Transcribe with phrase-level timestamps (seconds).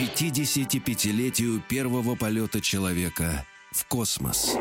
[0.00, 4.56] К 55-летию первого полета человека в космос.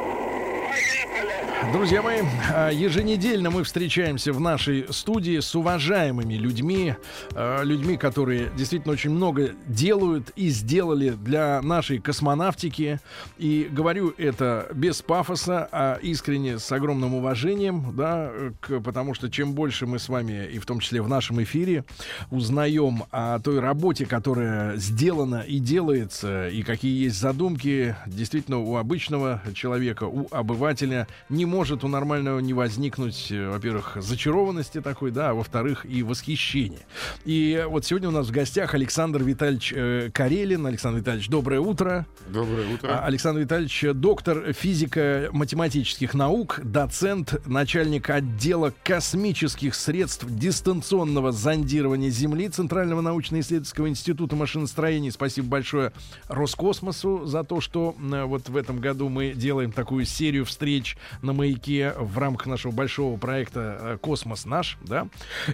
[1.68, 2.22] Друзья мои,
[2.54, 6.96] а, еженедельно мы встречаемся в нашей студии с уважаемыми людьми,
[7.36, 13.00] а, людьми, которые действительно очень много делают и сделали для нашей космонавтики.
[13.38, 19.54] И говорю это без пафоса, а искренне с огромным уважением, да, к, потому что чем
[19.54, 21.84] больше мы с вами, и в том числе в нашем эфире,
[22.32, 29.42] узнаем о той работе, которая сделана и делается, и какие есть задумки, действительно у обычного
[29.54, 35.34] человека, у обывателя не может у нормального не возникнуть, э, во-первых, зачарованности такой, да, а
[35.34, 36.80] во-вторых, и восхищения.
[37.26, 40.66] И вот сегодня у нас в гостях Александр Витальевич э, Карелин.
[40.66, 42.06] Александр Витальевич, доброе утро.
[42.28, 42.88] Доброе утро.
[42.88, 53.02] А, Александр Витальевич, доктор физико-математических наук, доцент, начальник отдела космических средств дистанционного зондирования Земли Центрального
[53.02, 55.12] научно-исследовательского института машиностроения.
[55.12, 55.92] Спасибо большое
[56.28, 61.34] Роскосмосу за то, что э, вот в этом году мы делаем такую серию встреч на
[61.40, 65.08] маяке в рамках нашего большого проекта э, «Космос наш», да.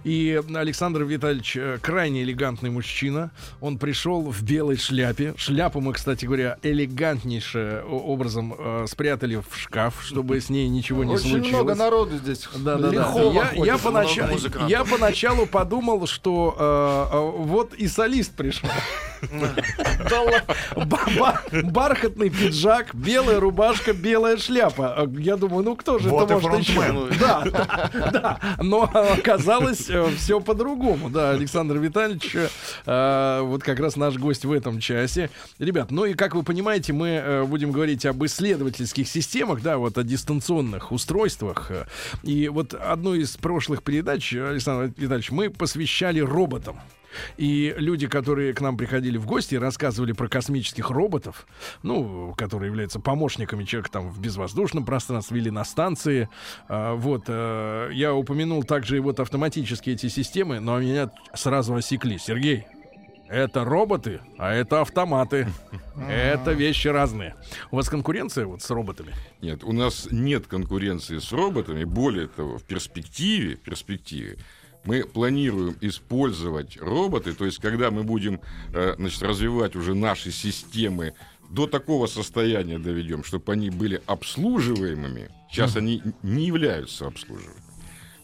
[0.04, 3.32] И Александр Витальевич э, крайне элегантный мужчина.
[3.62, 5.34] Он пришел в белой шляпе.
[5.38, 11.14] Шляпу мы, кстати говоря, элегантнейшим образом э, спрятали в шкаф, чтобы с ней ничего не
[11.14, 11.50] Очень случилось.
[11.50, 12.48] много народу здесь.
[12.56, 13.14] Да, да, да.
[13.22, 14.70] Я, я, музыкантов.
[14.70, 18.70] я поначалу подумал, что э, э, вот и солист пришел.
[20.76, 25.10] Ба- ба- Бархатный пиджак, белая рубашка, белая шляпа.
[25.18, 26.74] Я думаю, ну кто же это может еще?
[27.20, 27.44] Да,
[28.12, 28.40] да.
[28.62, 31.10] Но оказалось все по-другому.
[31.10, 32.36] Да, Александр Витальевич,
[32.86, 35.30] э, вот как раз наш гость в этом часе.
[35.60, 39.98] Ребят, ну и как вы понимаете, мы э, будем говорить об исследовательских системах, да, вот
[39.98, 41.72] о дистанционных устройствах.
[42.24, 46.80] И вот одну из прошлых передач, Александр Витальевич, мы посвящали роботам.
[47.38, 51.48] И люди, которые к нам приходили в гости, рассказывали про космических роботов,
[51.84, 56.30] ну, которые являются помощниками человека там в безвоздушном пространстве или на станции.
[56.68, 62.18] А, вот, э, я упомянул также и вот автоматические эти системы, но меня сразу осекли.
[62.18, 62.66] Сергей,
[63.28, 65.48] это роботы, а это автоматы.
[66.08, 67.36] Это вещи разные.
[67.72, 69.14] У вас конкуренция вот с роботами?
[69.42, 71.86] Нет, у нас нет конкуренции с роботами.
[71.86, 74.38] Более того, в перспективе, в перспективе
[74.86, 78.40] мы планируем использовать роботы, то есть когда мы будем
[78.74, 81.14] э, значит, развивать уже наши системы
[81.50, 85.30] до такого состояния доведем, чтобы они были обслуживаемыми.
[85.52, 87.62] Сейчас они не являются обслуживаемыми.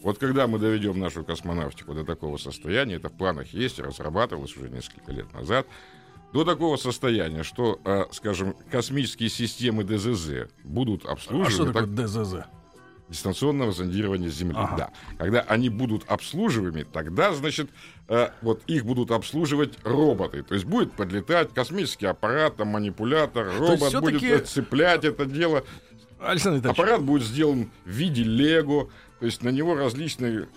[0.02, 4.68] Вот когда мы доведем нашу космонавтику до такого состояния, это в планах есть, разрабатывалось уже
[4.68, 5.66] несколько лет назад,
[6.32, 11.50] до такого состояния, что, э, скажем, космические системы ДЗЗ будут А обслуживаемы.
[11.50, 12.34] что такое так- ДЗЗ?
[13.12, 14.56] Дистанционного зондирования Земли.
[14.58, 14.76] Ага.
[14.76, 14.90] Да.
[15.18, 17.70] Когда они будут обслуживаемыми, тогда, значит,
[18.08, 20.42] э, вот их будут обслуживать роботы.
[20.42, 25.64] То есть будет подлетать космический аппарат, там, манипулятор, робот будет э, цеплять это дело.
[26.20, 28.90] Александр Витальевич, Аппарат будет сделан в виде лего,
[29.20, 30.48] то есть на него различные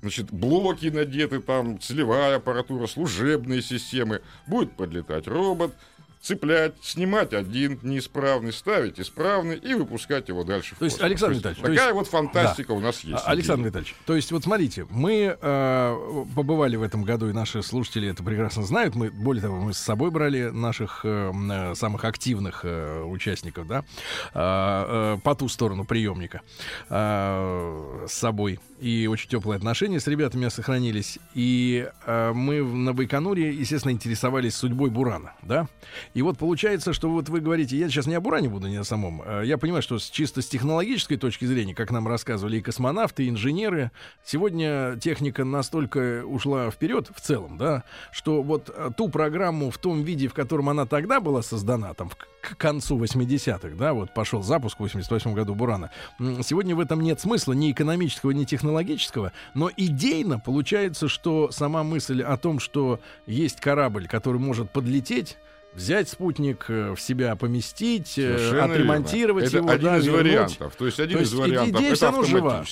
[0.00, 4.22] значит, блоки надеты, там целевая аппаратура, служебные системы.
[4.46, 5.74] Будет подлетать робот,
[6.22, 11.00] цеплять, снимать один неисправный, ставить исправный и выпускать его дальше в То есть.
[11.02, 13.22] Александр Витальевич, такая есть- вот фантастика у нас есть.
[13.26, 17.62] А, Александр Витальевич, то есть вот смотрите, мы э, побывали в этом году, и наши
[17.62, 18.94] слушатели это прекрасно знают.
[18.94, 23.84] Мы, более того, мы с собой брали наших э, э, самых активных э, участников, да,
[24.32, 26.40] э, э, по ту сторону приемника
[26.88, 28.60] э, с собой.
[28.80, 31.18] И очень теплые отношения с ребятами сохранились.
[31.34, 35.68] И э, мы на Байконуре, естественно, интересовались судьбой Бурана, да.
[36.14, 38.84] И вот получается, что вот вы говорите, я сейчас не о Буране буду, не о
[38.84, 39.22] самом.
[39.24, 43.24] Э, Я понимаю, что с, чисто с технологической точки зрения, как нам рассказывали и космонавты,
[43.24, 43.90] и инженеры,
[44.24, 50.02] сегодня техника настолько ушла вперед в целом, да, что вот э, ту программу в том
[50.02, 52.10] виде, в котором она тогда была создана, там,
[52.42, 57.20] к концу 80-х, да, вот пошел запуск в 88 году Бурана, сегодня в этом нет
[57.20, 63.60] смысла ни экономического, ни технологического, но идейно получается, что сама мысль о том, что есть
[63.60, 65.38] корабль, который может подлететь,
[65.74, 69.56] взять спутник э, в себя поместить, э, Совершенно отремонтировать верно.
[69.56, 70.22] его, Это один да, из вернуть.
[70.22, 70.76] вариантов.
[70.76, 72.64] То есть один То из есть вариантов идея это равно жива.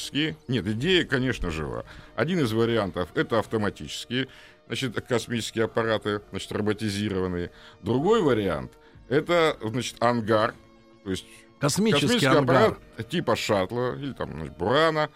[0.49, 1.85] Нет, идея, конечно, жива.
[2.17, 4.29] Один из вариантов это автоматические,
[4.67, 7.51] значит, космические аппараты, значит, роботизированные.
[7.83, 8.73] Другой вариант
[9.09, 10.55] Это, значит, ангар,
[11.05, 11.25] то есть
[11.59, 12.43] Космический, космический ангар.
[12.57, 15.11] аппарат типа шаттла или там значит, Бурана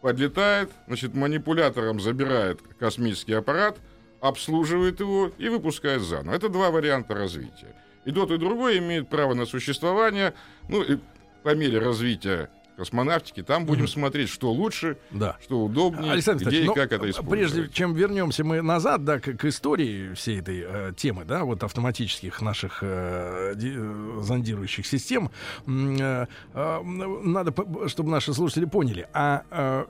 [0.00, 3.78] подлетает, значит, манипулятором забирает космический аппарат,
[4.22, 6.36] обслуживает его и выпускает заново.
[6.36, 7.74] Это два варианта развития.
[8.04, 10.32] И тот, и другой имеет право на существование.
[10.68, 10.98] Ну, и
[11.42, 15.36] по мере развития космонавтики, там будем смотреть, что лучше, Да.
[15.42, 17.52] что удобнее, Александр где и ну, как это использовать.
[17.52, 21.62] прежде чем вернемся мы назад, да, к, к истории всей этой э, темы, да, вот
[21.62, 25.30] автоматических наших э, э, зондирующих систем,
[25.66, 27.54] э, э, надо,
[27.88, 29.84] чтобы наши слушатели поняли, а э,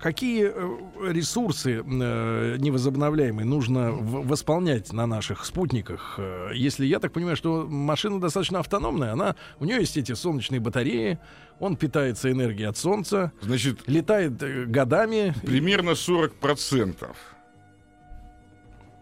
[0.00, 7.12] какие э, ресурсы э, невозобновляемые нужно в- восполнять на наших спутниках, э, если я так
[7.12, 11.18] понимаю, что машина достаточно автономная, она, у нее есть эти солнечные батареи,
[11.60, 15.34] он питается энергией от солнца, Значит, летает э, годами.
[15.44, 17.08] примерно 40%,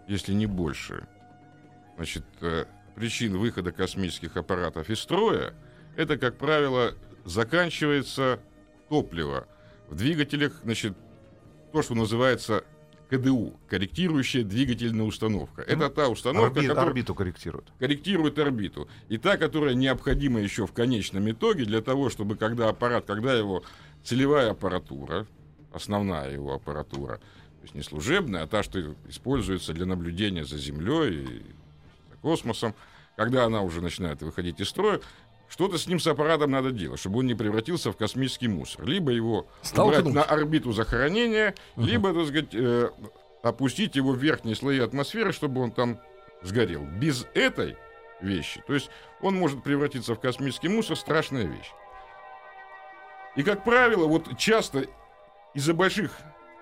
[0.09, 1.07] если не больше,
[1.97, 2.65] значит, э,
[2.95, 5.53] причин выхода космических аппаратов из строя,
[5.97, 6.95] это, как правило,
[7.25, 8.41] заканчивается
[8.89, 9.47] топливо
[9.89, 10.95] в двигателях, значит,
[11.73, 12.65] то, что называется
[13.11, 15.63] КДУ, корректирующая двигательная установка.
[15.63, 17.67] Это та установка, Орби- которая орбиту корректирует.
[17.79, 18.89] корректирует орбиту.
[19.09, 23.63] И та, которая необходима еще в конечном итоге для того, чтобы когда аппарат, когда его
[24.03, 25.27] целевая аппаратура,
[25.73, 31.25] основная его аппаратура, то есть не служебная, а та, что используется для наблюдения за Землей
[31.25, 31.43] и
[32.23, 32.75] космосом,
[33.17, 35.01] когда она уже начинает выходить из строя,
[35.49, 38.85] что-то с ним с аппаратом надо делать, чтобы он не превратился в космический мусор.
[38.87, 40.15] Либо его Столкнуть.
[40.15, 42.91] на орбиту захоронения, либо, так сказать, э,
[43.43, 46.01] опустить его в верхние слои атмосферы, чтобы он там
[46.43, 46.83] сгорел.
[46.85, 47.77] Без этой
[48.21, 48.91] вещи, то есть
[49.21, 51.71] он может превратиться в космический мусор, страшная вещь.
[53.37, 54.87] И, как правило, вот часто
[55.55, 56.11] из-за больших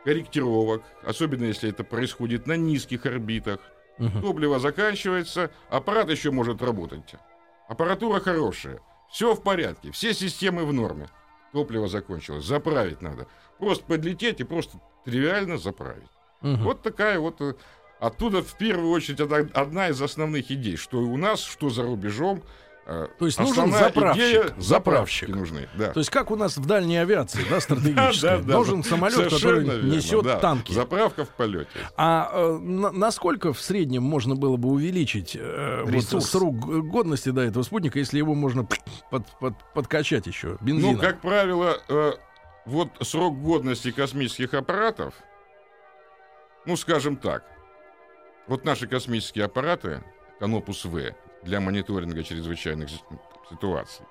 [0.05, 3.61] корректировок, особенно если это происходит на низких орбитах,
[3.97, 4.21] Мгм.
[4.23, 7.15] топливо заканчивается, аппарат еще может работать.
[7.69, 8.81] Аппаратура хорошая,
[9.11, 11.09] все в порядке, все системы в норме.
[11.53, 13.27] Топливо закончилось, заправить надо.
[13.59, 16.09] Просто подлететь и просто тривиально заправить.
[16.41, 16.65] Мгм.
[16.65, 17.41] Вот такая вот...
[17.41, 17.55] э,
[18.01, 22.43] Оттуда в первую очередь одна из основных идей, что и у нас, что за рубежом.
[22.87, 24.63] Э, То есть нужен заправщик, идея- заправщик.
[24.65, 25.93] заправщики нужны, да.
[25.93, 30.73] То есть как у нас в дальней авиации, да, стратегической, должен самолет, который несет танки.
[30.73, 31.69] Заправка в полете.
[31.97, 35.85] А э, на- насколько в среднем можно было бы увеличить э,
[36.21, 36.57] срок
[36.89, 38.65] годности да, этого спутника, если его можно
[39.11, 40.95] под- под- подкачать еще бензином?
[40.97, 41.79] Ну, как правило,
[42.67, 45.15] вот срок годности космических аппаратов,
[46.67, 47.45] ну, скажем так,
[48.47, 50.03] вот наши космические аппараты,
[50.41, 53.01] Канопус-В, для мониторинга чрезвычайных си-
[53.51, 54.05] ситуаций,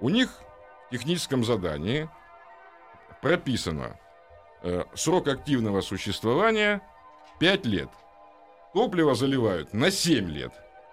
[0.00, 0.30] у них
[0.88, 2.08] в техническом задании
[3.20, 3.98] прописано
[4.62, 6.80] э, срок активного существования
[7.38, 7.88] 5 лет.
[8.74, 10.52] Топливо заливают на 7 лет.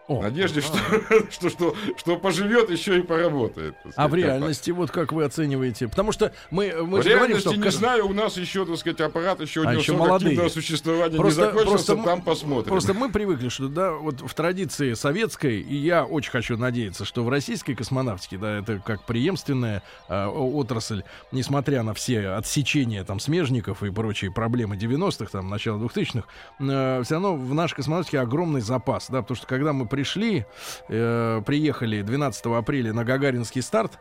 [0.09, 0.77] О, надежде, что,
[1.31, 3.75] что, что, что поживет еще и поработает.
[3.83, 5.87] так а сказать, в реальности вот как вы оцениваете?
[5.87, 8.77] Потому что мы, мы в же говорим, реальности, что не знаю, у нас еще, так
[8.77, 10.15] сказать, аппарат еще, А еще молодые.
[10.31, 12.69] активного существования Просто- не закончился, просто там посмотрим.
[12.69, 17.23] Просто мы привыкли, что да, вот в традиции советской, и я очень хочу надеяться, что
[17.23, 23.83] в российской космонавтике, да, это как преемственная о- отрасль, несмотря на все отсечения там смежников
[23.83, 29.21] и прочие проблемы 90-х, там, начала 2000-х, все равно в нашей космонавтике огромный запас, да,
[29.21, 30.45] потому что когда мы пришли,
[30.87, 33.99] э, приехали 12 апреля на Гагаринский старт,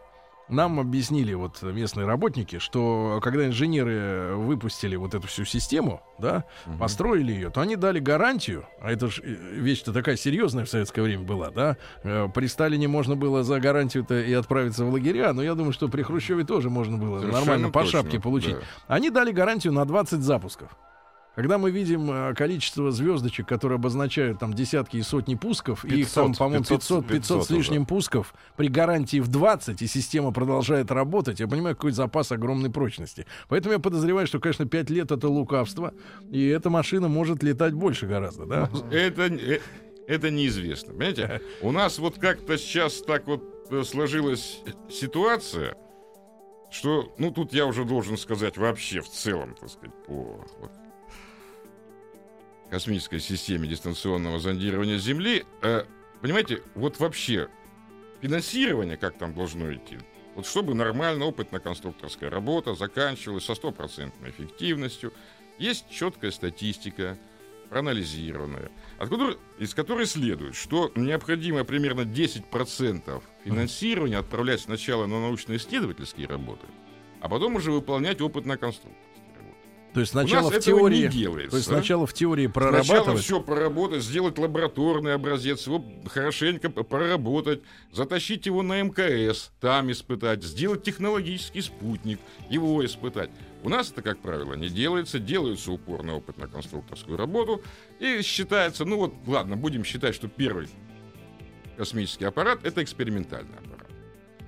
[0.48, 6.44] нам объяснили вот местные работники, что когда инженеры выпустили вот эту всю систему, да,
[6.78, 11.24] построили ее, то они дали гарантию, а это же вещь-то такая серьезная в советское время
[11.24, 15.54] была, да, э, при Сталине можно было за гарантию-то и отправиться в лагеря, но я
[15.54, 18.54] думаю, что при Хрущеве тоже можно было Совершенно нормально по точно, шапке получить.
[18.54, 18.94] да.
[18.94, 20.70] Они дали гарантию на 20 запусков.
[21.38, 26.10] Когда мы видим э, количество звездочек, которые обозначают там десятки и сотни пусков, и их
[26.10, 29.86] там, 500, по-моему, 500, 500, 500 с 500 лишним пусков при гарантии в 20, и
[29.86, 33.24] система продолжает работать, я понимаю, какой запас огромной прочности.
[33.48, 35.94] Поэтому я подозреваю, что, конечно, 5 лет это лукавство,
[36.28, 38.70] и эта машина может летать больше гораздо, да?
[38.90, 39.60] Это, э,
[40.08, 40.92] это неизвестно.
[40.92, 44.58] Понимаете, у нас вот как-то сейчас так вот э, сложилась
[44.90, 45.76] ситуация,
[46.72, 50.72] что, ну, тут я уже должен сказать вообще в целом, так сказать, по вот,
[52.70, 55.44] космической системе дистанционного зондирования Земли.
[55.62, 55.84] Э,
[56.20, 57.48] понимаете, вот вообще
[58.20, 59.98] финансирование, как там должно идти,
[60.34, 65.12] вот чтобы нормально опытно-конструкторская работа заканчивалась со стопроцентной эффективностью,
[65.58, 67.18] есть четкая статистика,
[67.70, 76.26] проанализированная, от которой- из которой следует, что необходимо примерно 10% финансирования отправлять сначала на научно-исследовательские
[76.28, 76.66] работы,
[77.20, 79.07] а потом уже выполнять опытно-конструкторские.
[79.94, 81.50] То есть сначала в теории, не делается.
[81.50, 82.86] то есть сначала в теории прорабатывать.
[82.86, 90.44] Сначала все проработать, сделать лабораторный образец, его хорошенько проработать, затащить его на МКС, там испытать,
[90.44, 93.30] сделать технологический спутник, его испытать.
[93.62, 97.62] У нас это, как правило, не делается, делается опыт на конструкторскую работу,
[97.98, 100.68] и считается, ну вот, ладно, будем считать, что первый
[101.76, 103.67] космический аппарат это экспериментальный аппарат.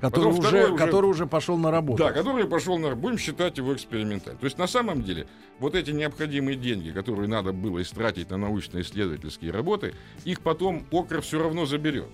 [0.01, 2.03] Который, потом уже, уже- который уже пошел на работу.
[2.03, 2.95] Да, который пошел на...
[2.95, 4.39] Будем считать его экспериментальным.
[4.39, 5.27] То есть, на самом деле,
[5.59, 11.43] вот эти необходимые деньги, которые надо было истратить на научно-исследовательские работы, их потом Окр все
[11.43, 12.09] равно заберет.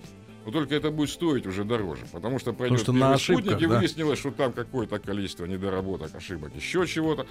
[0.45, 3.61] Но только это будет стоить уже дороже, потому что пройдет что первый на спутник, ошибках,
[3.61, 3.77] и да.
[3.79, 7.25] выяснилось, что там какое-то количество недоработок, ошибок, еще чего-то.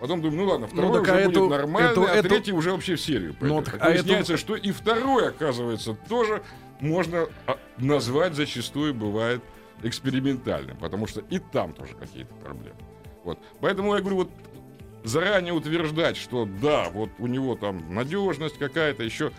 [0.00, 2.52] Потом думаю, ну ладно, второй так уже а будет эту- нормальный, эту- а эту- третий
[2.52, 3.56] уже вообще в серию пойдет.
[3.58, 6.42] Ну, Так а эту- выясняется, что и второй, оказывается, тоже
[6.80, 9.42] можно а, назвать зачастую бывает
[9.82, 12.76] экспериментальным, потому что и там тоже какие-то проблемы.
[13.24, 13.38] Вот.
[13.60, 14.30] Поэтому я говорю, вот
[15.04, 19.32] заранее утверждать, что да, вот у него там надежность какая-то, еще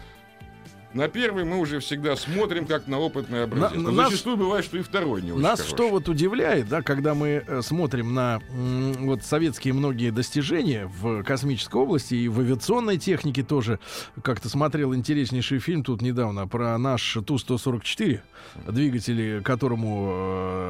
[0.93, 3.71] на первый мы уже всегда смотрим как на опытный образец.
[3.71, 5.75] На- Но нас- зачастую бывает, что и второй не очень Нас хороший.
[5.75, 11.23] что вот удивляет, да, когда мы э, смотрим на м, вот советские многие достижения в
[11.23, 13.79] космической области и в авиационной технике тоже.
[14.23, 18.19] Как-то смотрел интереснейший фильм тут недавно про наш Ту-144,
[18.67, 20.09] двигатели которому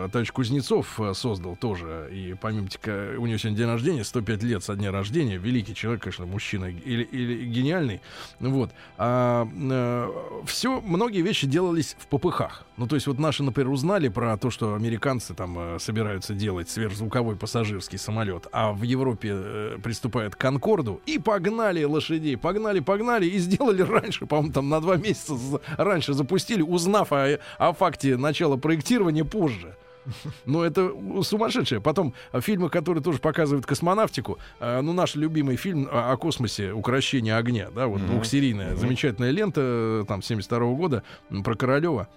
[0.05, 2.09] э, товарищ Кузнецов э, создал тоже.
[2.11, 5.37] И помимо тика, у него сегодня день рождения, 105 лет со дня рождения.
[5.37, 8.01] Великий человек, конечно, мужчина или, или гениальный.
[8.39, 8.71] Вот.
[8.97, 9.47] А,
[10.45, 12.65] все, многие вещи делались в попыхах.
[12.77, 16.69] Ну, то есть вот наши, например, узнали про то, что американцы там э, собираются делать
[16.69, 23.25] сверхзвуковой пассажирский самолет, а в Европе э, приступают к Конкорду, и погнали лошадей, погнали, погнали,
[23.25, 25.33] и сделали раньше, по-моему, там на два месяца
[25.77, 29.75] раньше запустили, узнав о, о факте начала проектирования позже.
[30.45, 30.91] Ну, это
[31.23, 31.81] сумасшедшее.
[31.81, 34.37] Потом э, фильмы, которые тоже показывают космонавтику.
[34.59, 38.11] э, ну, наш любимый фильм о, о космосе «Укрощение огня», да, вот Мгм.
[38.11, 42.07] двухсерийная, замечательная лента, э, там, 72 года, м, про Королева.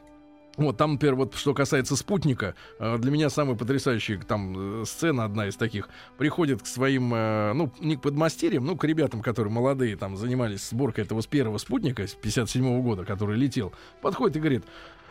[0.57, 5.25] Вот там, например, вот что касается спутника, э, для меня самая потрясающая там э, сцена
[5.25, 5.89] одна из таких.
[6.19, 10.69] Приходит к своим, э, ну, не к подмастерьям, ну, к ребятам, которые молодые, там, занимались
[10.69, 13.73] сборкой этого с первого спутника с 57 года, который летел.
[14.03, 14.65] Подходит и говорит,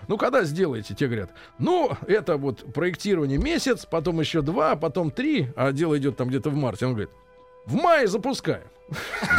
[0.08, 0.94] ну, когда сделаете?
[0.94, 6.18] Те говорят, ну, это вот проектирование месяц, потом еще два, потом три, а дело идет
[6.18, 6.86] там где-то в марте.
[6.86, 7.10] Он говорит,
[7.66, 8.64] в мае запускаем.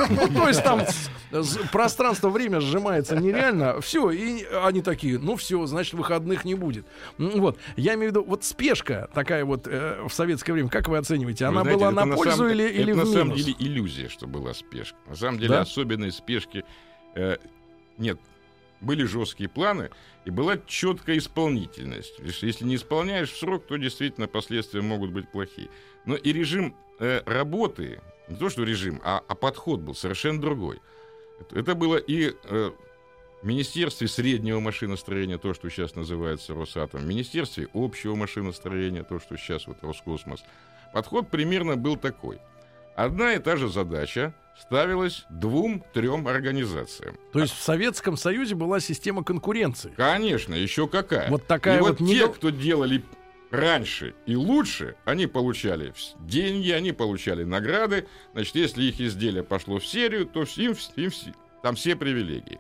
[0.09, 3.83] Ну, то есть там с- пространство-время сжимается нереально.
[3.83, 6.87] Все, и они такие, ну все, значит, выходных не будет.
[7.19, 10.97] Вот, я имею в виду, вот спешка такая вот э, в советское время, как вы
[10.97, 11.45] оцениваете?
[11.45, 13.45] Вы Она знаете, была на пользу самом- или, это или на самом минус?
[13.45, 14.97] деле иллюзия, что была спешка.
[15.07, 15.61] На самом деле Да?
[15.63, 16.65] особенной спешки
[17.15, 17.37] э,
[17.99, 18.19] нет.
[18.81, 19.91] Были жесткие планы
[20.25, 22.19] и была четкая исполнительность.
[22.21, 25.69] Если- Если не исполняешь в срок, то действительно последствия могут быть плохие.
[26.07, 30.81] Но и режим э, работы, не то что режим, а, а подход был совершенно другой.
[31.51, 32.71] Это, было и э,
[33.43, 39.37] в Министерстве среднего машиностроения, то, что сейчас называется Росатом, в Министерстве общего машиностроения, то, что
[39.37, 40.45] сейчас вот Роскосмос.
[40.93, 42.39] Подход примерно был такой.
[42.95, 47.17] Одна и та же задача ставилась двум-трем организациям.
[47.33, 49.93] То есть в Советском Союзе была система конкуренции.
[49.97, 51.31] Конечно, еще какая.
[51.31, 53.03] Вот такая и вот вот не те, кто делали
[53.53, 58.07] раньше и лучше, они получали деньги, они получали награды.
[58.33, 61.11] Значит, если их изделие пошло в серию, то им, им
[61.63, 62.59] там все привилегии.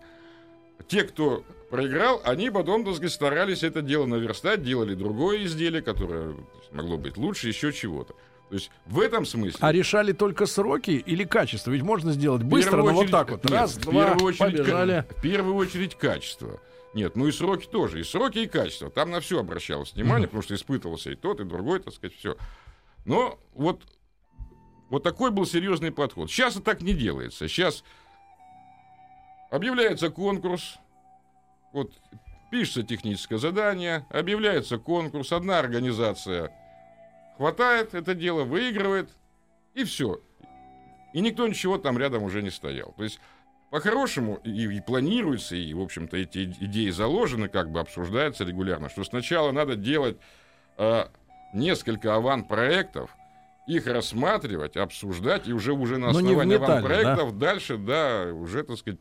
[0.86, 6.34] Те, кто проиграл, они потом, так сказать, старались это дело наверстать, делали другое изделие, которое
[6.70, 8.14] могло быть лучше, еще чего-то.
[8.50, 9.56] То есть в этом смысле...
[9.60, 11.70] А решали только сроки или качество?
[11.70, 13.44] Ведь можно сделать быстро, но вот очередь- так вот.
[13.44, 15.06] нет, Раз, в два, первую очередь, побежали.
[15.16, 16.60] В первую очередь качество.
[16.94, 18.00] Нет, ну и сроки тоже.
[18.00, 18.90] И сроки, и качество.
[18.90, 22.36] Там на все обращалось внимание, потому что испытывался и тот, и другой, так сказать, все.
[23.04, 23.82] Но вот,
[24.90, 26.30] вот такой был серьезный подход.
[26.30, 27.48] Сейчас это так не делается.
[27.48, 27.82] Сейчас
[29.50, 30.78] объявляется конкурс,
[31.72, 31.92] вот
[32.50, 36.52] пишется техническое задание, объявляется конкурс, одна организация
[37.36, 39.10] хватает это дело, выигрывает,
[39.74, 40.20] и все.
[41.12, 42.94] И никто ничего там рядом уже не стоял.
[42.96, 43.20] То есть,
[43.72, 49.02] по-хорошему, и, и планируется, и, в общем-то, эти идеи заложены, как бы обсуждаются регулярно, что
[49.02, 50.18] сначала надо делать
[50.76, 51.06] э,
[51.54, 53.08] несколько аван-проектов,
[53.66, 59.00] их рассматривать, обсуждать, и уже, уже на основании металле, аван-проектов дальше, да, уже, так сказать,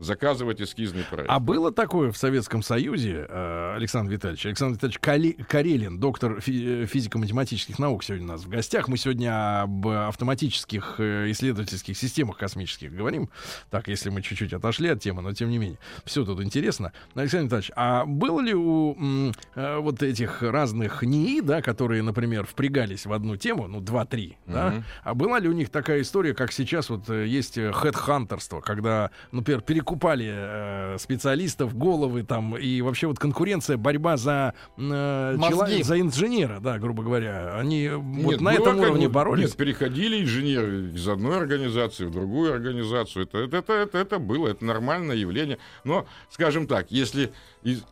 [0.00, 1.30] заказывать эскизный проект.
[1.30, 4.46] А было такое в Советском Союзе, э, Александр Витальевич?
[4.46, 8.88] Александр Витальевич Кали- Карелин, доктор фи- э, физико-математических наук, сегодня у нас в гостях.
[8.88, 13.28] Мы сегодня об автоматических э, исследовательских системах космических говорим.
[13.70, 15.78] Так, если мы чуть-чуть отошли от темы, но тем не менее.
[16.04, 16.92] Все тут интересно.
[17.14, 23.06] Александр Витальевич, а было ли у м, вот этих разных НИИ, да, которые, например, впрягались
[23.06, 24.84] в одну тему, ну, два-три, да, Мгм.
[25.04, 30.30] а была ли у них такая история, как сейчас вот есть хедхантерство, когда, например, перекупали
[30.32, 35.78] э, специалистов, головы там, и вообще вот конкуренция, борьба за, э, Мозги.
[35.78, 39.08] чело- за инженера, да, грубо говоря, они э, вот Нет, на было этом как уровне
[39.08, 39.48] боролись?
[39.48, 43.24] Нет, переходили инженеры из одной организации в другую организацию.
[43.24, 45.58] Это, это, это, это, это было, это нормальное явление.
[45.84, 47.32] Но, скажем так, если
[47.62, 47.84] из,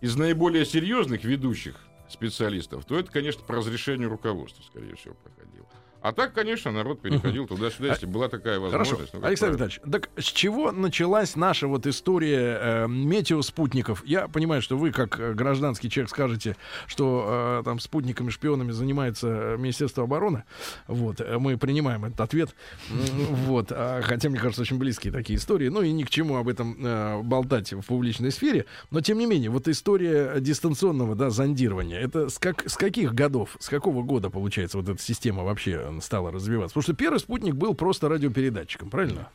[0.00, 1.76] из наиболее серьезных ведущих
[2.08, 5.66] специалистов, то это, конечно, по разрешению руководства, скорее всего, проходило.
[6.04, 8.78] А так, конечно, народ переходил туда-сюда, если была такая Хорошо.
[8.78, 9.14] возможность.
[9.14, 9.54] Ну, как Александр.
[9.54, 14.04] Витальевич, так с чего началась наша вот история э, метеоспутников?
[14.04, 16.56] Я понимаю, что вы, как э, гражданский человек, скажете,
[16.86, 20.44] что э, там спутниками, шпионами занимается э, Министерство обороны.
[20.88, 22.54] Вот, э, мы принимаем этот ответ.
[22.90, 25.68] Вот, а, хотя, мне кажется, очень близкие такие истории.
[25.68, 28.66] Ну и ни к чему об этом э, болтать в публичной сфере.
[28.90, 33.56] Но, тем не менее, вот история дистанционного, да, зондирования, это с, как, с каких годов,
[33.58, 36.74] с какого года, получается, вот эта система вообще стала развиваться?
[36.74, 39.30] Потому что первый спутник был просто радиопередатчиком, правильно?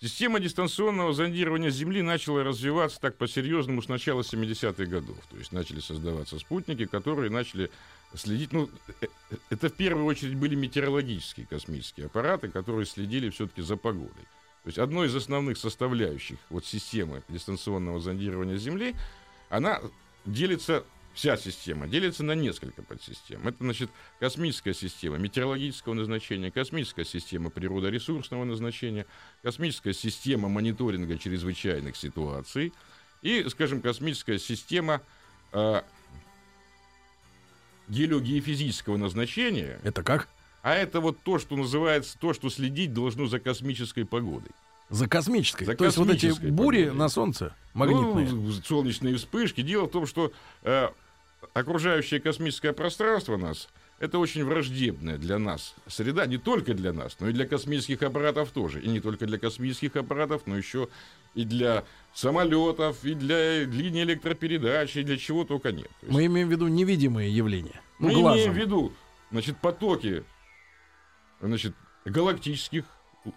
[0.00, 5.16] Система дистанционного зондирования Земли начала развиваться так по-серьезному с начала 70-х годов.
[5.28, 7.68] То есть начали создаваться спутники, которые начали
[8.14, 8.52] следить.
[8.52, 13.76] Ну, э, э, это в первую очередь были метеорологические космические аппараты, которые следили все-таки за
[13.76, 14.24] погодой.
[14.62, 18.94] То есть одной из основных составляющих вот системы дистанционного зондирования Земли,
[19.50, 19.80] она
[20.26, 20.84] делится
[21.18, 23.48] вся система делится на несколько подсистем.
[23.48, 29.04] Это, значит, космическая система метеорологического назначения, космическая система природоресурсного назначения,
[29.42, 32.72] космическая система мониторинга чрезвычайных ситуаций
[33.22, 35.02] и, скажем, космическая система
[35.52, 35.82] э,
[37.88, 39.80] геологии-физического назначения.
[39.82, 40.28] Это как?
[40.62, 44.52] А это вот то, что называется, то, что следить должно за космической погодой.
[44.88, 45.64] За космической.
[45.64, 46.98] За То есть вот эти космической бури погодой.
[46.98, 48.28] на Солнце магнитные.
[48.28, 49.62] Ну, солнечные вспышки.
[49.62, 50.32] Дело в том, что
[50.62, 50.90] э,
[51.54, 53.68] окружающее космическое пространство нас
[54.00, 58.50] это очень враждебная для нас среда, не только для нас, но и для космических аппаратов
[58.50, 58.80] тоже.
[58.80, 60.88] И не только для космических аппаратов, но еще
[61.34, 65.88] и для самолетов, и для линий электропередачи, и для чего только нет.
[66.00, 67.80] То есть Мы имеем в виду невидимые явления.
[67.98, 68.38] Ну, мы глазом.
[68.38, 68.92] имеем в виду,
[69.32, 70.24] значит, потоки,
[71.40, 71.74] значит,
[72.04, 72.84] галактических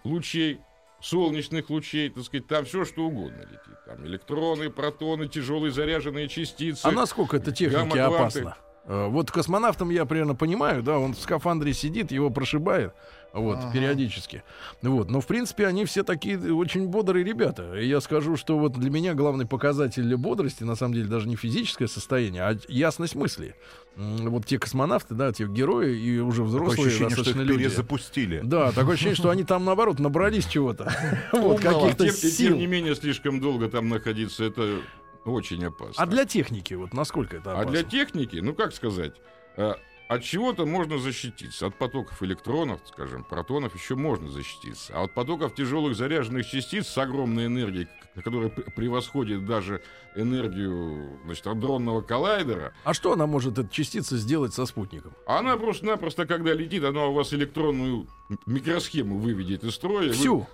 [0.04, 0.60] лучей,
[1.02, 3.84] солнечных лучей, так сказать, там все что угодно летит.
[3.86, 6.86] Там электроны, протоны, тяжелые заряженные частицы.
[6.86, 8.56] А насколько это техники опасно?
[8.84, 12.92] Э, Вот космонавтом я примерно понимаю, да, он в скафандре сидит, его прошибает,
[13.32, 13.72] вот, Ага.
[13.72, 14.42] периодически.
[14.82, 17.74] Вот, но в принципе они все такие очень бодрые ребята.
[17.78, 21.36] И я скажу, что вот для меня главный показатель бодрости, на самом деле, даже не
[21.36, 23.54] физическое состояние, а ясность мысли.
[23.96, 27.62] Вот те космонавты, да, те герои и уже Такое взрослые ощущение, что достаточно их люди.
[27.64, 28.40] перезапустили.
[28.42, 30.92] Да, такое ощущение, что они там, наоборот, набрались чего-то.
[31.32, 32.48] Вот, каких-то сил.
[32.48, 34.80] тем не менее, слишком долго там находиться, это
[35.24, 36.02] очень опасно.
[36.02, 37.70] А для техники, вот насколько это А опасно?
[37.72, 39.14] для техники, ну как сказать,
[39.56, 39.74] э,
[40.08, 41.66] от чего-то можно защититься.
[41.66, 44.92] От потоков электронов, скажем, протонов еще можно защититься.
[44.94, 47.88] А от потоков тяжелых заряженных частиц с огромной энергией,
[48.22, 49.80] которая превосходит даже
[50.14, 55.12] энергию значит, адронного коллайдера, А что она может, эта частица, сделать со спутником?
[55.26, 58.06] она просто-напросто, когда летит, она у вас электронную
[58.44, 60.08] микросхему выведет из строя.
[60.08, 60.46] Вы- Всю.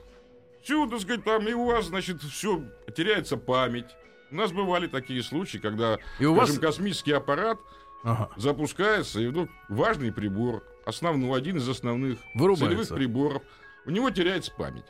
[0.62, 2.62] Всю, так сказать, там, и у вас, значит, все,
[2.96, 3.87] теряется память.
[4.30, 6.48] У нас бывали такие случаи, когда, И у вас...
[6.50, 7.58] скажем, космический аппарат
[8.04, 8.28] Ага.
[8.36, 12.66] запускается, и вдруг важный прибор, основной, один из основных Вырубается.
[12.66, 13.42] целевых приборов,
[13.86, 14.84] у него теряется память.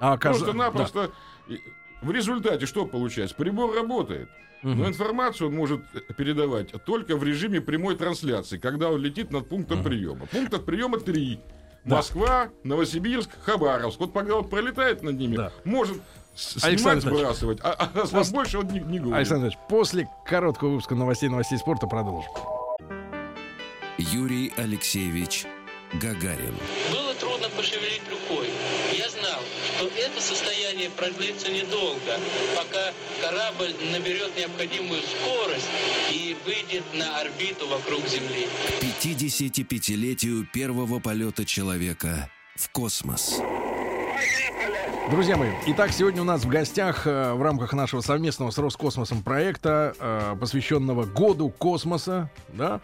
[0.00, 1.10] А, оказ- Просто-напросто
[1.48, 1.60] и
[2.02, 3.36] в результате что получается?
[3.36, 4.28] Прибор работает,
[4.62, 4.70] да.
[4.70, 9.48] но информацию он может э, передавать только в режиме прямой трансляции, когда он летит над
[9.48, 9.84] пунктом Мгм.
[9.88, 10.26] приема.
[10.26, 11.38] Пунктов приема три.
[11.84, 11.96] Да.
[11.96, 13.98] Москва, Новосибирск, Хабаровск.
[14.00, 15.52] Вот когда он пролетает над ними, Да.
[15.64, 16.00] может
[16.62, 19.16] Александр сбрасывать, а, а, а после- больше он не, не говорит.
[19.18, 22.30] Александр Ильич, после короткого выпуска новостей новостей спорта продолжим.
[23.98, 25.44] Юрий Алексеевич
[26.00, 26.56] Гагарин.
[26.90, 28.48] Было трудно пошевелить рукой.
[28.96, 29.40] Я знал,
[29.76, 32.18] что это состояние продлится недолго,
[32.56, 35.68] пока корабль наберет необходимую скорость
[36.10, 38.48] и выйдет на орбиту вокруг Земли.
[38.80, 43.38] К 55-летию первого полета человека в космос.
[45.10, 49.22] Друзья мои, итак, сегодня у нас в гостях э, в рамках нашего совместного с Роскосмосом
[49.22, 52.80] проекта, э, посвященного году космоса, да,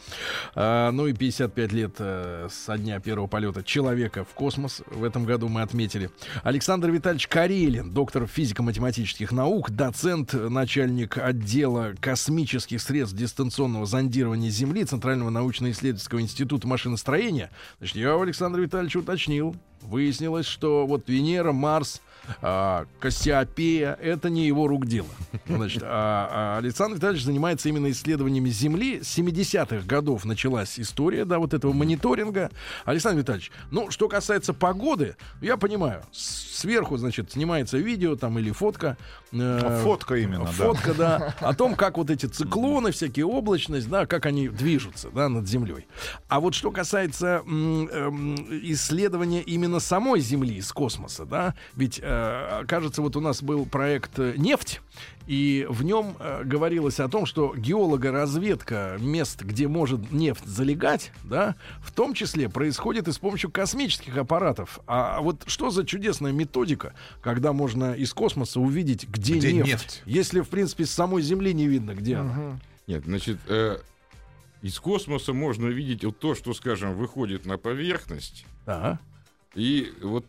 [0.55, 5.49] э, ну и 55 лет со дня первого полета человека в космос в этом году
[5.49, 6.11] мы отметили.
[6.43, 15.31] Александр Витальевич Карелин, доктор физико-математических наук, доцент, начальник отдела космических средств дистанционного зондирования Земли Центрального
[15.31, 17.51] научно-исследовательского института машиностроения.
[17.79, 22.03] Значит, я у Александра Витальевича уточнил, выяснилось, что вот Венера, Марс,
[22.43, 25.09] а, Кассиопея— это не его рук дело.
[25.47, 29.03] Значит, а, а Александр Витальевич занимается именно исследованиями Земли.
[29.03, 32.51] С 70-х годов началась история, да, вот этого мониторинга.
[32.85, 38.97] Александр Витальевич, ну, что касается погоды, я понимаю, сверху, значит, снимается видео там или фотка.
[39.33, 41.19] Э, фотка именно, Фотка, да.
[41.41, 45.47] да, о том, как вот эти циклоны, всякие облачность, да, как они движутся, да, над
[45.47, 45.87] Землей.
[46.29, 48.37] А вот что касается м- м-
[48.73, 53.67] исследования именно самой Земли из космоса, да, ведь э, Э, кажется, вот у нас был
[53.67, 54.81] проект э, «Нефть»,
[55.27, 61.55] и в нем э, говорилось о том, что геологоразведка мест, где может нефть залегать, да,
[61.81, 64.81] в том числе происходит и с помощью космических аппаратов.
[64.87, 70.03] А вот что за чудесная методика, когда можно из космоса увидеть, где, где нефть, нефть,
[70.07, 72.31] если, в принципе, с самой Земли не видно, где угу.
[72.31, 72.61] она?
[72.87, 73.79] Нет, значит, э,
[74.63, 78.47] из космоса можно видеть вот то, что, скажем, выходит на поверхность.
[78.67, 78.99] Ага.
[79.55, 80.25] И вот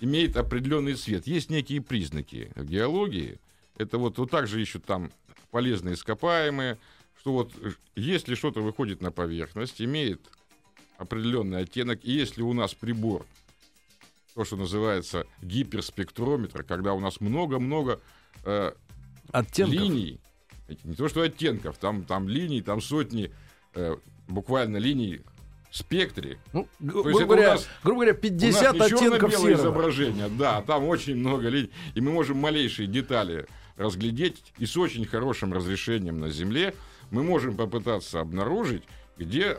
[0.00, 1.26] имеет определенный цвет.
[1.26, 3.38] Есть некие признаки в геологии.
[3.76, 5.12] Это вот, вот также ищут там
[5.50, 6.78] полезные ископаемые,
[7.20, 7.52] что вот
[7.94, 10.20] если что-то выходит на поверхность, имеет
[10.98, 13.26] определенный оттенок, и если у нас прибор,
[14.34, 18.00] то, что называется гиперспектрометр, когда у нас много-много
[18.44, 18.72] э,
[19.56, 20.20] линий,
[20.84, 23.32] не то что оттенков, там, там линий, там сотни,
[23.74, 23.96] э,
[24.28, 25.22] буквально линий
[25.76, 26.38] спектре.
[26.52, 29.52] Ну, грубо, говоря, нас, грубо говоря, 50 у нас оттенков серого.
[29.52, 35.04] изображения, да, там очень много линий, и мы можем малейшие детали разглядеть, и с очень
[35.04, 36.74] хорошим разрешением на Земле
[37.10, 38.84] мы можем попытаться обнаружить,
[39.18, 39.58] где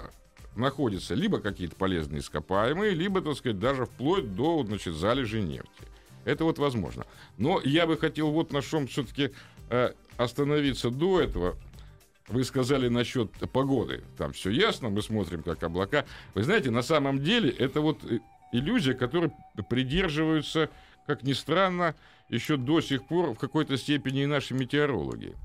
[0.55, 5.69] находятся либо какие-то полезные ископаемые, либо, так сказать, даже вплоть до, значит, залежи нефти.
[6.25, 7.05] Это вот возможно.
[7.37, 9.31] Но я бы хотел вот на чем все-таки
[9.69, 11.55] э, остановиться до этого.
[12.27, 14.03] Вы сказали насчет погоды.
[14.17, 16.05] Там все ясно, мы смотрим, как облака.
[16.33, 18.19] Вы знаете, на самом деле это вот э,
[18.51, 19.31] иллюзия, которой
[19.69, 20.69] придерживаются,
[21.05, 21.95] как ни странно,
[22.27, 25.35] еще до сих пор в какой-то степени и наши метеорологи.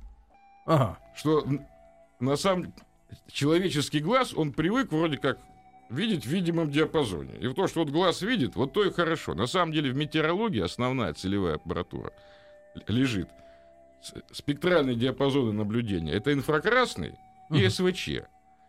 [0.67, 0.99] Ага.
[1.15, 1.47] Что
[2.19, 2.75] на самом
[3.31, 5.39] человеческий глаз, он привык вроде как
[5.89, 7.37] видеть в видимом диапазоне.
[7.39, 9.35] И то, что вот глаз видит, вот то и хорошо.
[9.35, 12.13] На самом деле в метеорологии основная целевая аппаратура
[12.89, 13.29] лежит–
[14.33, 16.13] спектральные диапазоны наблюдения.
[16.13, 17.15] Это инфракрасный
[17.51, 18.23] и СВЧ.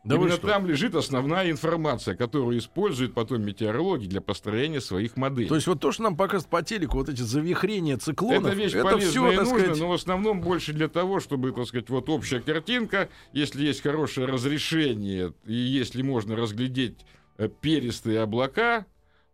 [0.04, 5.48] Да Именно там лежит основная информация, которую используют потом метеорологи для построения своих моделей.
[5.48, 8.74] То есть вот то, что нам показывают по телеку, вот эти завихрения циклонов, это вещь
[8.74, 9.80] это все, и нужная, сказать...
[9.80, 14.28] но в основном больше для того, чтобы, так сказать, вот общая картинка, если есть хорошее
[14.28, 17.00] разрешение и если можно разглядеть
[17.38, 18.86] э, перистые облака,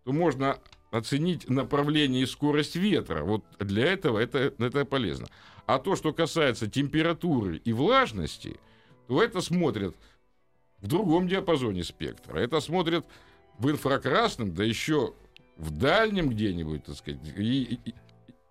[0.03, 0.59] то можно
[0.91, 3.23] оценить направление и скорость ветра.
[3.23, 5.27] Вот для этого это, это полезно.
[5.69, 8.59] А то, что касается температуры и влажности,
[9.07, 9.95] то это смотрят
[10.79, 12.39] в другом диапазоне спектра.
[12.39, 13.05] Это смотрят
[13.59, 15.13] в инфракрасном, да еще
[15.57, 17.93] в дальнем где-нибудь, так сказать, и, и,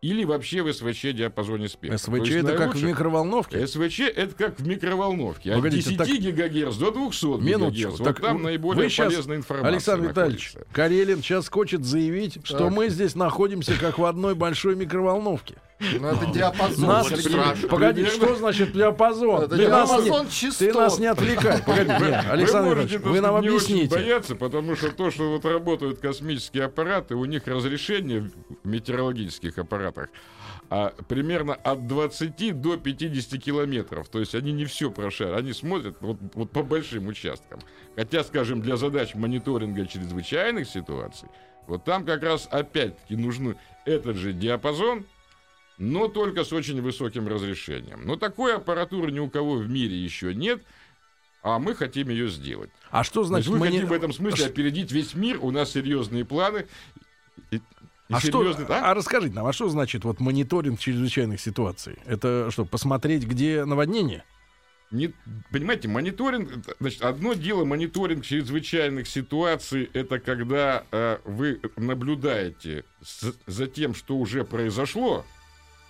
[0.01, 1.99] или вообще в СВЧ диапазоне спектра.
[1.99, 3.67] СВЧ это как в микроволновке?
[3.67, 5.55] СВЧ это как в микроволновке.
[5.57, 6.35] Погодите, От 10 так...
[6.37, 7.99] ГГц до 200 Минуточку, ГГц.
[7.99, 12.47] Вот так там наиболее сейчас, полезная информация Александр Витальевич, Карелин сейчас хочет заявить, так.
[12.47, 15.57] что мы здесь находимся как в одной большой микроволновке.
[15.81, 16.88] Ну, это диапазон.
[16.88, 19.43] Нас, погоди, что значит диапазон?
[19.45, 21.62] Это ты диапазон нас не, Ты нас не отвлекай.
[21.62, 23.95] Погоди, нет, Александр вы, можете, вы нам не объясните.
[23.95, 28.31] Очень бояться, потому что то, что вот работают космические аппараты, у них разрешение
[28.62, 30.09] в метеорологических аппаратах
[30.69, 34.09] а, примерно от 20 до 50 километров.
[34.09, 37.61] То есть они не все прошарят, они смотрят вот, вот по большим участкам.
[37.97, 41.29] Хотя, скажем, для задач мониторинга чрезвычайных ситуаций,
[41.67, 45.05] вот там как раз опять-таки нужны этот же диапазон,
[45.79, 48.03] но только с очень высоким разрешением.
[48.05, 50.62] Но такой аппаратуры ни у кого в мире еще нет,
[51.43, 52.71] а мы хотим ее сделать.
[52.91, 53.51] А что значит?
[53.51, 53.87] мы хотим не...
[53.87, 56.67] в этом смысле опередить весь мир, у нас серьезные планы.
[57.53, 57.61] И, и
[58.11, 58.91] а, серьезный, что, да?
[58.91, 61.97] а расскажите нам, а что значит вот мониторинг чрезвычайных ситуаций?
[62.07, 64.25] Это что, посмотреть, где наводнение?
[64.91, 65.12] Не,
[65.53, 73.67] понимаете, мониторинг, значит, одно дело мониторинг чрезвычайных ситуаций, это когда э, вы наблюдаете с, за
[73.67, 75.27] тем, что уже произошло,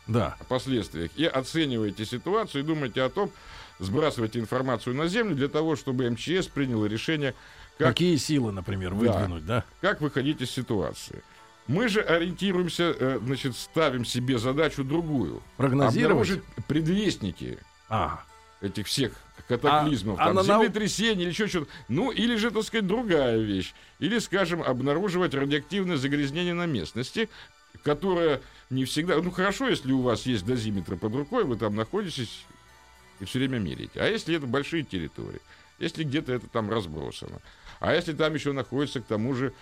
[0.08, 0.36] да.
[0.40, 3.30] о последствиях, и оцениваете ситуацию, и думаете о том,
[3.78, 7.34] сбрасываете информацию на землю для того, чтобы МЧС приняло решение,
[7.78, 9.88] как, какие силы, например, выдвинуть, да, да?
[9.88, 11.22] Как выходить из ситуации.
[11.68, 15.42] Мы же ориентируемся, э, значит, ставим себе задачу другую.
[15.58, 16.28] Прогнозировать?
[16.30, 17.58] Обнаружить предвестники
[17.90, 18.24] А,
[18.60, 19.12] этих всех
[19.46, 21.68] катаклизмов, А- а там, на нау- землетрясений или еще что-то.
[21.88, 23.74] Ну, или же, так сказать, другая вещь.
[23.98, 27.28] Или, скажем, обнаруживать радиоактивное загрязнение на местности,
[27.82, 29.20] которое не всегда...
[29.20, 32.44] Ну, хорошо, если у вас есть дозиметр под рукой, вы там находитесь
[33.20, 34.00] и все время меряете.
[34.00, 35.40] А если это большие территории?
[35.78, 37.40] Если где-то это там разбросано?
[37.80, 39.52] А если там еще находится, к тому же,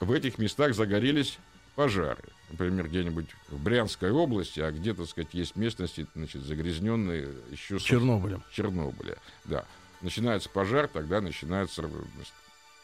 [0.00, 1.38] в этих местах загорелись
[1.74, 2.24] пожары.
[2.50, 8.42] Например, где-нибудь в Брянской области, а где, так сказать, есть местности, значит, загрязненные еще Чернобылем.
[8.52, 9.18] Чернобыля.
[9.44, 9.64] Да.
[10.00, 11.82] Начинается пожар, тогда начинается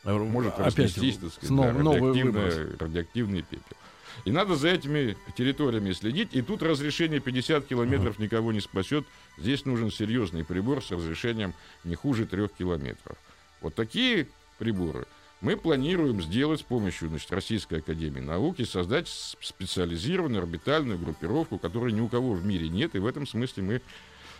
[0.05, 2.81] может Опять разнестись, так сказать, снова да, выброс.
[2.81, 3.77] радиоактивный пепел.
[4.25, 6.31] И надо за этими территориями следить.
[6.33, 9.05] И тут разрешение 50 километров никого не спасет.
[9.39, 13.17] Здесь нужен серьезный прибор с разрешением не хуже трех километров.
[13.61, 15.07] Вот такие приборы
[15.43, 22.01] мы планируем сделать с помощью значит, Российской Академии Науки, создать специализированную орбитальную группировку, которой ни
[22.01, 22.95] у кол в мире нет.
[22.95, 23.83] И в этом смысле мы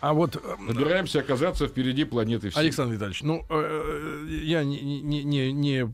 [0.03, 2.59] А вот э, собираемся оказаться впереди планеты всей.
[2.59, 5.93] Александр Витальевич, ну, э, я не, не, не, не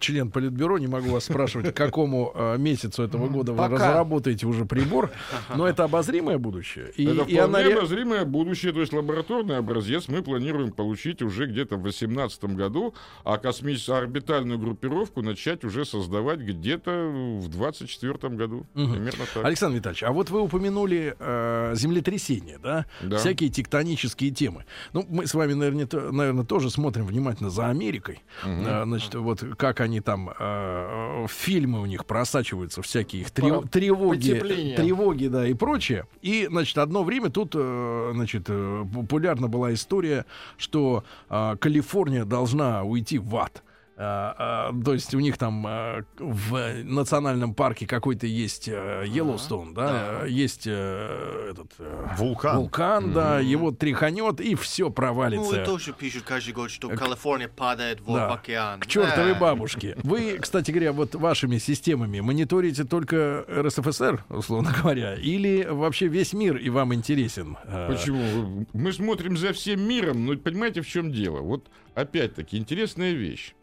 [0.00, 4.64] член Политбюро, не могу вас спрашивать, к какому э, месяцу этого года вы разработаете уже
[4.64, 5.10] прибор,
[5.54, 6.90] но это обозримое будущее.
[6.96, 11.44] И, Это и она вполне обозримое будущее, то есть лабораторный образец мы планируем получить уже
[11.44, 17.10] где-то в 2018 году, а космическую орбитальную группировку начать уже создавать где-то
[17.42, 18.64] в 2024 году.
[18.72, 19.44] Примерно так.
[19.44, 22.86] Александр Витальевич, а вот вы упомянули э, землетрясения, да?
[23.02, 23.18] Да.
[23.34, 24.64] Всякие тектонические темы.
[24.92, 28.22] Ну, мы с вами, наверное, наверное тоже смотрим внимательно за Америкой.
[28.44, 33.68] Э, значит, вот как они там, э, фильмы у них просачиваются, всякие их трев- Про
[33.68, 34.76] тревоги, потепление.
[34.76, 36.06] тревоги, да, и прочее.
[36.22, 42.84] И, значит, одно время тут, э, значит, э, популярна была история, что э, Калифорния должна
[42.84, 43.64] уйти в ад.
[43.96, 49.72] А, а, то есть у них там а, в национальном парке какой-то есть э, Йеллоустоун,
[49.72, 52.56] да, есть э, этот э, Вулкан.
[52.56, 55.62] вулкан, да, его тряханет и все Ну, провалится.
[55.62, 58.34] и тоже пишут каждый год, что Калифорния падает в Да.
[58.34, 58.80] океан.
[58.80, 59.96] К чертовой бабушке.
[60.02, 66.56] Вы, кстати говоря, вот вашими системами мониторите только РСФСР, условно говоря, или вообще весь мир
[66.56, 67.56] и вам интересен?
[67.64, 68.66] э, Почему?
[68.72, 71.40] Мы смотрим за всем миром, но понимаете, в чем дело?
[71.42, 73.54] Вот опять-таки интересная вещь.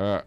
[0.00, 0.24] А,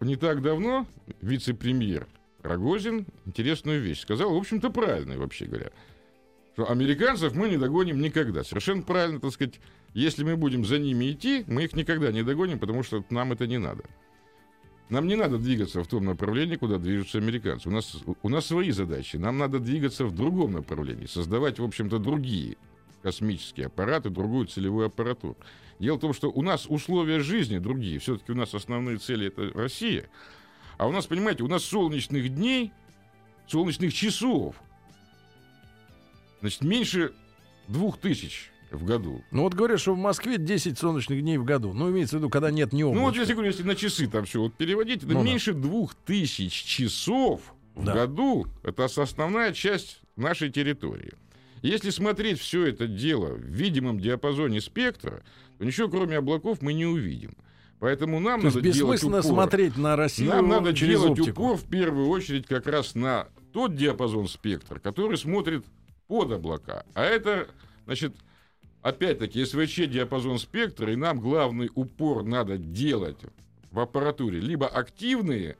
[0.00, 0.86] не так давно
[1.22, 2.06] вице-премьер
[2.42, 5.70] Рогозин интересную вещь сказал, в общем-то, правильную, вообще говоря.
[6.52, 8.44] Что американцев мы не догоним никогда.
[8.44, 9.58] Совершенно правильно, так сказать,
[9.94, 13.46] если мы будем за ними идти, мы их никогда не догоним, потому что нам это
[13.46, 13.84] не надо.
[14.90, 17.70] Нам не надо двигаться в том направлении, куда движутся американцы.
[17.70, 19.16] У нас, у нас свои задачи.
[19.16, 22.58] Нам надо двигаться в другом направлении, создавать, в общем-то, другие
[23.02, 25.38] космические аппараты, другую целевую аппаратуру.
[25.80, 27.98] Дело в том, что у нас условия жизни другие.
[27.98, 30.08] Все-таки у нас основные цели это Россия.
[30.76, 32.70] А у нас, понимаете, у нас солнечных дней,
[33.48, 34.54] солнечных часов,
[36.40, 37.12] значит, меньше
[37.66, 39.24] двух тысяч в году.
[39.30, 41.72] Ну вот говорят, что в Москве 10 солнечных дней в году.
[41.72, 43.20] Ну, имеется в виду, когда нет ни Ну вот облачка.
[43.20, 45.24] если, говорю, если на часы там все вот переводить, это Ну да.
[45.24, 47.40] меньше двух тысяч часов
[47.74, 47.94] в Да.
[47.94, 48.46] году.
[48.62, 51.12] Это ос- основная часть нашей территории.
[51.62, 55.22] Если смотреть все это дело в видимом диапазоне спектра,
[55.58, 57.36] то ничего кроме облаков мы не увидим.
[57.78, 59.32] Поэтому нам То надо делать бессмысленно упор.
[59.32, 61.42] смотреть на Россию Нам надо через делать оптику.
[61.42, 65.64] упор в первую очередь как раз на тот диапазон спектра, который смотрит
[66.06, 66.84] под облака.
[66.94, 67.48] А это,
[67.86, 68.14] значит,
[68.82, 73.18] опять-таки СВЧ диапазон спектра, и нам главный упор надо делать
[73.70, 75.56] в аппаратуре либо активные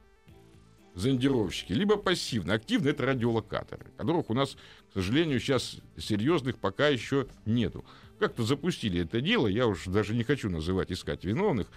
[0.95, 2.57] зондировщики, либо пассивные.
[2.57, 4.57] Активные это радиолокаторы, которых у нас,
[4.91, 7.85] к сожалению, сейчас серьезных пока еще нету.
[8.19, 11.69] Как-то запустили это дело, я уж даже не хочу называть, искать виновных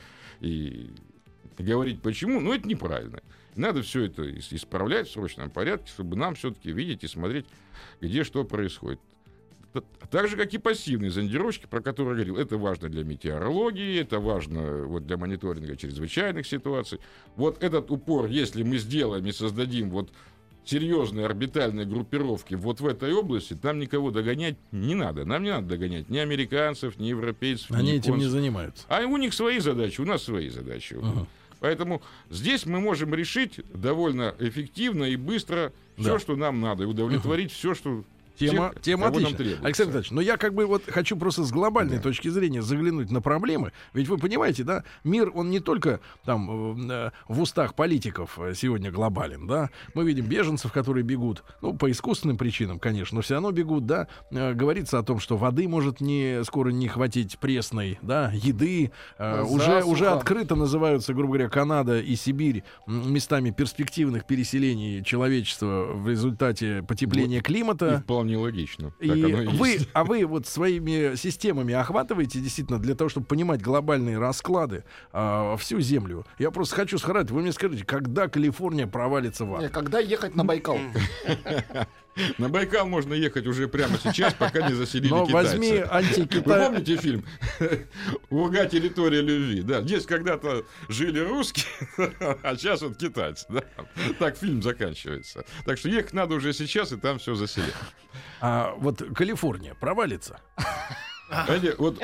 [0.42, 0.90] и
[1.58, 3.22] говорить почему, но это неправильно.
[3.56, 7.46] Надо все это ис- исправлять в срочном порядке, чтобы нам все-таки видеть и смотреть,
[8.02, 9.00] где что происходит.
[10.12, 14.20] Так же, как и пассивные зондировщики, про которые я говорил, это важно для метеорологии, это
[14.20, 17.00] важно вот, для мониторинга чрезвычайных ситуаций.
[17.36, 20.12] Вот этот упор, если мы сделаем и создадим вот
[20.66, 25.26] серьезные орбитальные группировки вот в этой области, нам никого догонять не надо.
[25.26, 28.86] Нам не надо догонять ни американцев, ни европейцев, ни Они этим не занимаются.
[28.88, 30.98] А у них свои задачи, у нас свои задачи.
[31.02, 31.28] Ага.
[31.60, 36.20] Поэтому здесь мы можем решить довольно эффективно и быстро все, Да.
[36.20, 38.04] что нам надо, и удовлетворить все, что
[38.38, 39.36] Тема, тех, тема отличная.
[39.38, 39.66] требуется.
[39.66, 42.04] Александр Витальевич, но я как бы вот хочу просто с глобальной Да.
[42.04, 43.72] точки зрения заглянуть на проблемы.
[43.94, 48.92] Ведь вы понимаете, да, мир, он не только там э, в устах политиков э, сегодня
[48.92, 49.70] глобален, да.
[49.94, 54.08] Мы видим беженцев, которые бегут, ну, по искусственным причинам, конечно, но все равно бегут, да.
[54.32, 58.92] Э, говорится о том, что воды может не, скоро не хватить пресной, да, еды.
[59.18, 59.86] Э, уже, Засуха.
[59.92, 67.38] уже открыто называются, грубо говоря, Канада и Сибирь местами перспективных переселений человечества в результате потепления
[67.38, 68.04] И климата.
[68.24, 68.92] Вполне логично.
[69.00, 69.90] Так И оно и вы, есть.
[69.94, 75.80] а вы вот своими системами охватываете действительно для того, чтобы понимать глобальные расклады а, всю
[75.82, 76.26] Землю.
[76.40, 77.30] Я просто хочу схарать.
[77.32, 79.62] Вы мне скажите, когда Калифорния провалится в ад?
[79.62, 80.78] Не, когда ехать на Байкал?
[82.38, 85.50] На Байкал можно ехать уже прямо сейчас, пока не заселили Но китайцы.
[85.52, 86.68] возьми Вы антикитай.
[86.68, 87.26] помните фильм
[88.30, 88.66] «Луга.
[88.66, 89.62] Территория любви»?
[89.62, 91.66] Да, здесь когда-то жили русские,
[92.44, 93.46] а сейчас вот китайцы.
[93.50, 93.64] Да?
[94.20, 95.44] Так фильм заканчивается.
[95.66, 97.74] Так что ехать надо уже сейчас, и там все заселят.
[98.42, 100.40] А, вот Калифорния провалится.
[101.46, 102.00] Знаете, вот,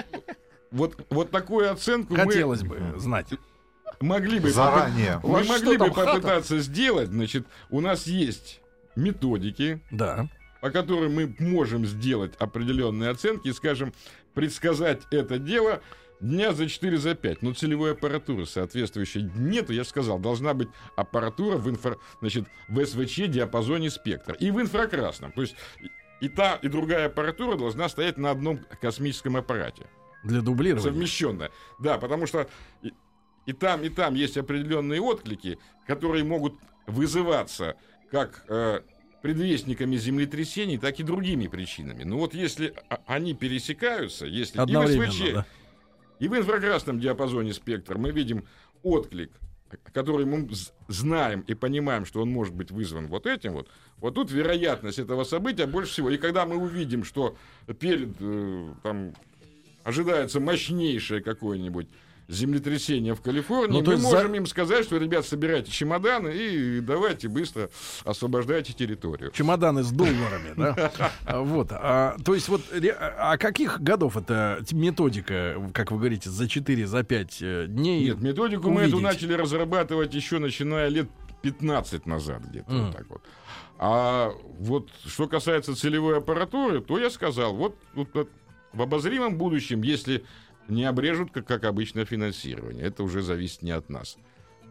[0.71, 3.27] вот, вот такую оценку Хотелось мы бы знать.
[3.99, 5.19] могли бы, Заранее.
[5.23, 6.13] мы могли бы хата?
[6.13, 7.09] попытаться сделать.
[7.09, 8.61] Значит, у нас есть
[8.95, 10.27] методики, Да.
[10.61, 13.93] по которым мы можем сделать определенные оценки и, скажем,
[14.33, 15.81] предсказать это дело
[16.19, 17.41] дня за 4 за 5.
[17.41, 21.97] Но целевой аппаратуры соответствующей нету, я же сказал, должна быть аппаратура в, инфра...
[22.19, 25.31] Значит, в СВЧ диапазоне спектра и в инфракрасном.
[25.31, 25.55] То есть
[26.19, 29.87] и та, и другая аппаратура должна стоять на одном космическом аппарате
[30.25, 30.83] Для дублирования.
[30.91, 31.51] совмещенная.
[31.79, 32.49] Да, потому что
[32.83, 32.91] и,
[33.45, 37.77] и там, и там есть определенные отклики, которые могут вызываться
[38.11, 38.81] как э,
[39.21, 42.03] предвестниками землетрясений, так и другими причинами.
[42.03, 42.73] Но вот если
[43.05, 45.45] они пересекаются, если и в СВЧ, да.
[46.19, 48.45] и в инфракрасном диапазоне спектра мы видим
[48.83, 49.31] отклик,
[49.93, 50.49] который мы
[50.87, 55.23] знаем и понимаем, что он может быть вызван вот этим вот, вот тут вероятность этого
[55.23, 56.09] события больше всего.
[56.09, 57.35] И когда мы увидим, что
[57.79, 59.13] перед э, там
[59.83, 61.87] ожидается мощнейшее какое-нибудь
[62.29, 66.29] землетрясение в Калифорнии, Ну, то мы есть можем за- им сказать, что, ребят, собирайте чемоданы
[66.29, 67.69] и давайте быстро
[68.05, 69.31] освобождайте территорию.
[69.31, 71.11] Чемоданы с долларами, да?
[71.41, 71.69] Вот.
[71.71, 72.61] а, то есть вот,
[73.17, 77.39] а каких годов эта методика, как вы говорите, за 4, за 5
[77.73, 78.05] дней?
[78.05, 81.09] Нет, методику мы эту начали разрабатывать еще начиная лет
[81.41, 82.71] 15 назад где-то.
[82.71, 83.21] Вот так вот.
[83.79, 88.29] А вот что касается целевой аппаратуры, то я сказал, вот, вот
[88.73, 90.23] в обозримом будущем, если
[90.69, 94.17] не обрежут, как, как обычно, финансирование, это уже зависит не от нас.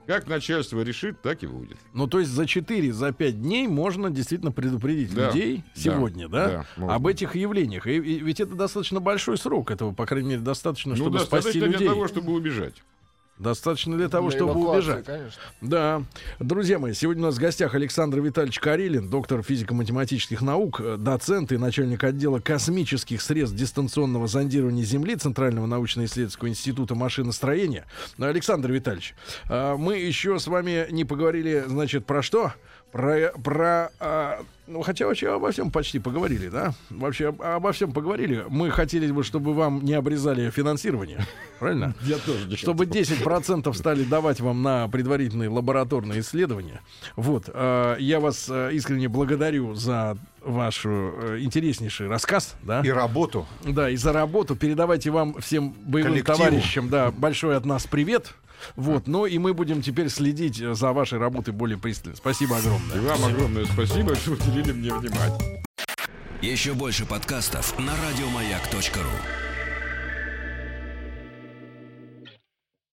[0.06, 1.76] Как начальство решит, так и будет.
[1.92, 6.28] Ну, то есть за 4, за 5 дней можно действительно предупредить Да, людей да, сегодня,
[6.30, 6.94] да, да, можно.
[6.94, 7.86] об этих явлениях.
[7.86, 9.70] И, и ведь это достаточно большой срок.
[9.70, 11.78] Этого, по крайней мере, достаточно, ну, чтобы спасти достаточно людей.
[11.78, 12.82] для того, чтобы убежать.
[13.38, 15.04] Достаточно для того, Для чтобы убежать.
[15.04, 15.40] конечно.
[15.60, 16.02] Да.
[16.40, 21.52] Друзья мои, сегодня у нас в гостях Александр Витальевич Карелин, доктор физико-математических наук, э, доцент
[21.52, 27.86] и начальник отдела космических средств дистанционного зондирования Земли Центрального научно-исследовательского института машиностроения.
[28.18, 29.14] Александр Витальевич,
[29.48, 32.52] э, мы еще с вами не поговорили, значит, про что?
[32.92, 36.72] Про, про а, ну, хотя вообще обо всем почти поговорили, да?
[36.88, 38.44] Вообще об- обо всем поговорили.
[38.48, 41.20] Мы хотели бы, чтобы вам не обрезали финансирование.
[41.58, 41.94] Правильно?
[42.02, 46.80] Я тоже чтобы 10% стали давать вам на предварительные лабораторные исследования.
[47.14, 53.46] Вот, э, я вас э, искренне благодарю за ваш э, интереснейший рассказ, да, И работу.
[53.64, 54.56] да, и за работу.
[54.56, 56.38] Передавайте вам всем боевым Коллективу.
[56.38, 58.34] товарищам, да, большой от нас привет.
[58.76, 62.16] Вот, ну и мы будем теперь следить э, за вашей работой более пристально.
[62.16, 63.00] Спасибо И огромное.
[63.00, 65.64] вам огромное спасибо, что уделили мне внимание.
[66.42, 69.47] Еще больше подкастов на радиомаяк.ру.